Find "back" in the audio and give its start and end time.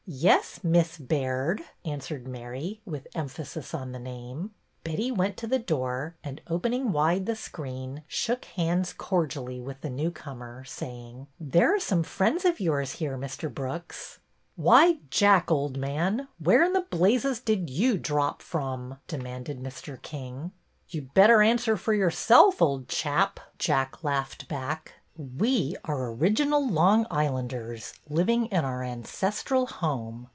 24.87-24.93